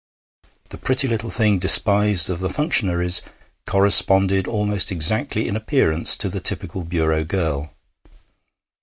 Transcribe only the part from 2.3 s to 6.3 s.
of the functionaries corresponded almost exactly in appearance to